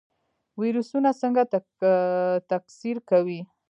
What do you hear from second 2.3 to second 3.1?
تکثیر